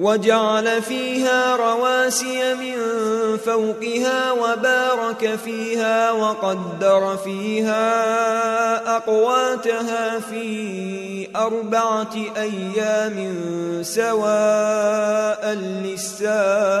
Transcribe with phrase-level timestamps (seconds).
[0.00, 2.76] وجعل فيها رواسي من
[3.36, 13.36] فوقها وبارك فيها وقدر فيها أقواتها في أربعة أيام
[13.82, 15.52] سواء
[15.84, 16.80] للسائلين.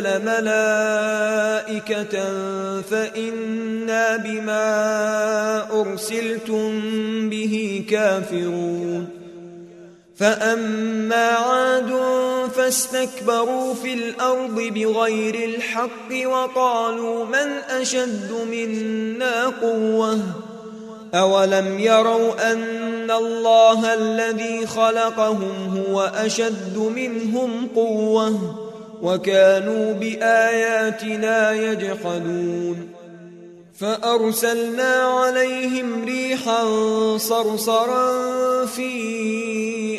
[0.00, 2.24] لأنزل ملائكة
[2.82, 6.80] فإنا بما أرسلتم
[7.30, 9.08] به كافرون.
[10.16, 11.94] فأما عاد
[12.56, 20.18] فاستكبروا في الأرض بغير الحق وقالوا من أشد منا قوةً؟
[21.14, 28.67] أولم يروا أن الله الذي خلقهم هو أشد منهم قوة؟
[29.02, 32.88] وكانوا بآياتنا يجحدون.
[33.78, 36.64] فأرسلنا عليهم ريحا
[37.16, 38.90] صرصرا في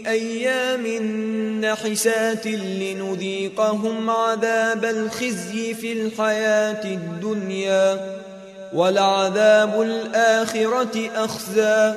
[0.08, 0.88] أيام
[1.62, 8.16] نحسات لنذيقهم عذاب الخزي في الحياة الدنيا
[8.74, 11.94] ولعذاب الآخرة أخزى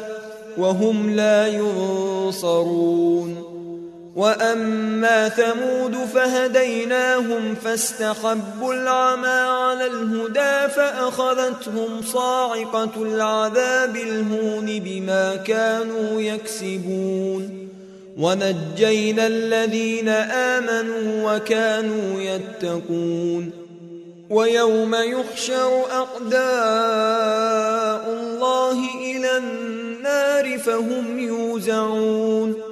[0.58, 3.51] وهم لا ينصرون.
[4.16, 17.68] وأما ثمود فهديناهم فاستحبوا العمى على الهدى فأخذتهم صاعقة العذاب الهون بما كانوا يكسبون
[18.18, 23.50] ونجينا الذين آمنوا وكانوا يتقون
[24.30, 26.42] ويوم يحشر أعداء
[28.12, 32.71] الله إلى النار فهم يوزعون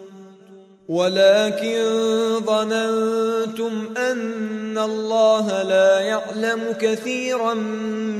[0.91, 1.83] ولكن
[2.45, 7.53] ظننتم أن الله لا يعلم كثيرا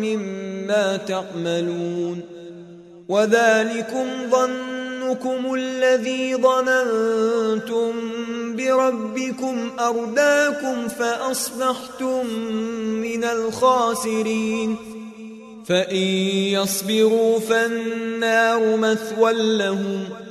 [0.04, 2.22] مما تعملون
[3.10, 7.92] وذلكم ظنكم الذي ظننتم
[8.56, 12.26] بربكم أرداكم فأصبحتم
[13.04, 14.76] من الخاسرين
[15.66, 16.08] فإن
[16.56, 20.31] يصبروا فالنار مثوى لهم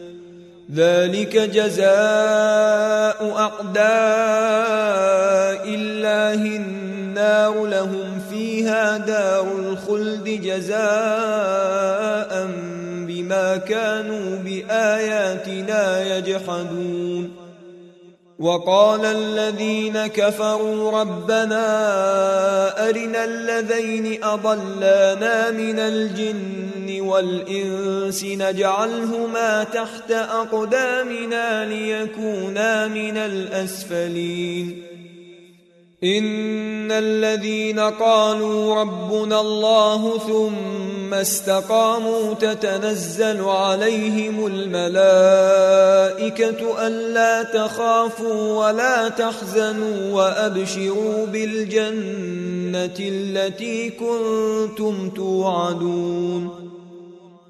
[0.75, 3.81] ذلك جزاء اعداء
[5.67, 10.71] الله النار لهم فيها دار الخلد جزاء
[13.07, 17.41] بما كانوا بآياتنا يجحدون.
[18.39, 21.65] وقال الذين كفروا ربنا
[22.89, 26.80] أرنا الذين أضلانا من الجن
[27.11, 34.83] والإنس نجعلهما تحت أقدامنا ليكونا من الأسفلين.
[36.03, 45.27] إن الذين قالوا ربنا الله ثم استقاموا تتنزل عليهم الملائكة
[46.87, 56.70] ألا تخافوا ولا تحزنوا وأبشروا بالجنة التي كنتم توعدون.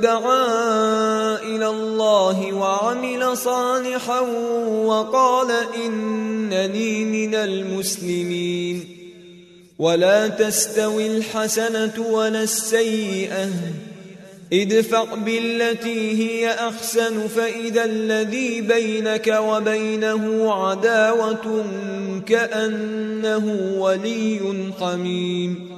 [0.00, 4.20] دعا إلى الله وعمل صالحا
[4.84, 5.50] وقال
[5.84, 8.84] انني من المسلمين
[9.78, 13.48] ولا تستوي الحسنه ولا السيئه
[14.52, 21.64] ادفع بالتي هي احسن فاذا الذي بينك وبينه عداوه
[22.26, 24.40] كانه ولي
[24.80, 25.77] حميم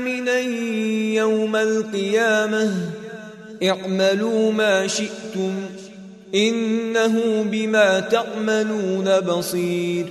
[0.00, 0.38] آمنا
[1.14, 2.72] يوم القيامة
[3.62, 5.52] اعملوا ما شئتم
[6.34, 10.06] إنه بما تعملون بصير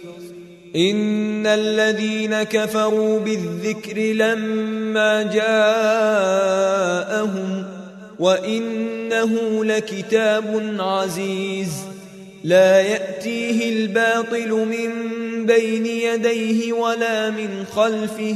[0.75, 6.59] إن الذين كفروا بالذكر لما جاءهم
[8.19, 11.69] وإنه لكتاب عزيز
[12.43, 14.89] لا يأتيه الباطل من
[15.45, 18.35] بين يديه ولا من خلفه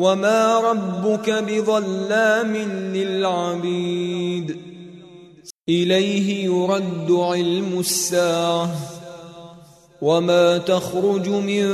[0.00, 2.56] وما ربك بظلام
[2.94, 4.56] للعبيد
[5.68, 8.70] اليه يرد علم الساعة
[10.02, 11.68] وما تخرج من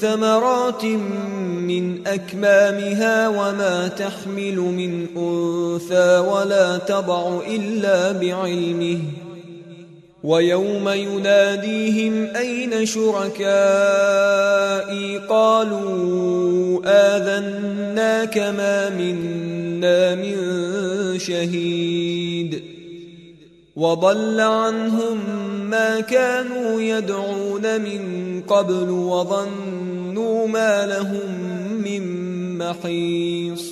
[0.00, 9.00] ثمرات من اكمامها وما تحمل من انثى ولا تضع الا بعلمه
[10.24, 13.42] ويوم يناديهم أين شركائي؟
[15.18, 20.36] قالوا آذناك ما منا من
[21.18, 22.62] شهيد.
[23.76, 25.18] وضل عنهم
[25.70, 28.02] ما كانوا يدعون من
[28.48, 31.42] قبل وظنوا ما لهم
[31.84, 32.02] من
[32.58, 33.71] محيص.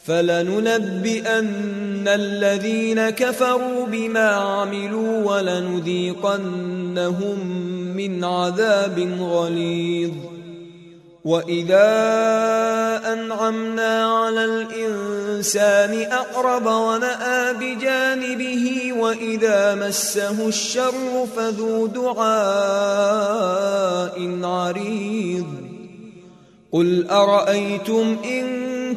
[0.09, 7.47] فلننبئن الذين كفروا بما عملوا ولنذيقنهم
[7.95, 10.11] من عذاب غليظ.
[11.25, 11.91] وإذا
[13.13, 22.29] أنعمنا على الإنسان اعرض ونأى بجانبه وإذا مسه الشر فذو دعاء
[24.43, 25.47] عريض.
[26.71, 28.68] قل أرأيتم إن